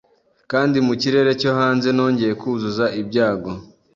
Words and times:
Kandi 0.51 0.77
mu 0.87 0.93
kirere 1.01 1.31
cyo 1.41 1.51
hanze 1.59 1.87
nongeye 1.95 2.33
kuzuza 2.41 2.85
ibyago 3.01 3.51